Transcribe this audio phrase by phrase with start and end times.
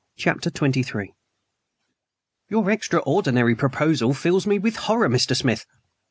[0.17, 1.13] CHAPTER XXIII
[2.49, 5.35] "YOUR extraordinary proposal fills me with horror, Mr.
[5.35, 5.67] Smith!"